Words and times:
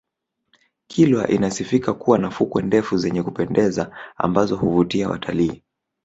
kilwa 0.87 1.27
inasifika 1.27 1.93
kuwa 1.93 2.17
na 2.19 2.29
fukwe 2.31 2.61
ndefu 2.63 2.97
zenye 2.97 3.23
kupendeza 3.23 3.91
ambazo 4.17 4.55
huvutia 4.55 5.09
watalii 5.09 5.63